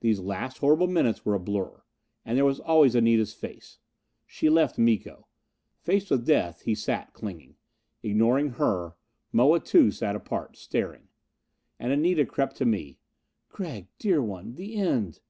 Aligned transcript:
These 0.00 0.18
last 0.18 0.56
horrible 0.60 0.86
minutes 0.86 1.26
were 1.26 1.34
a 1.34 1.38
blur. 1.38 1.82
And 2.24 2.38
there 2.38 2.44
was 2.46 2.58
always 2.58 2.96
Anita's 2.96 3.34
face. 3.34 3.80
She 4.26 4.48
left 4.48 4.78
Miko. 4.78 5.26
Faced 5.82 6.10
with 6.10 6.24
death, 6.24 6.62
he 6.62 6.74
sat 6.74 7.12
clinging. 7.12 7.56
Ignoring 8.02 8.52
her, 8.52 8.96
Moa, 9.30 9.60
too, 9.60 9.90
sat 9.90 10.16
apart. 10.16 10.56
Staring 10.56 11.08
And 11.78 11.92
Anita 11.92 12.24
crept 12.24 12.56
to 12.56 12.64
me. 12.64 12.98
"Gregg, 13.50 13.88
dear 13.98 14.22
one. 14.22 14.54
The 14.54 14.76
end...." 14.76 15.20